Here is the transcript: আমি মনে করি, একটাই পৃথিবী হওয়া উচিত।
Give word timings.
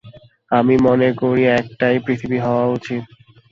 আমি 0.51 0.75
মনে 0.87 1.09
করি, 1.21 1.43
একটাই 1.59 1.95
পৃথিবী 2.05 2.37
হওয়া 2.39 2.65
উচিত। 2.67 3.03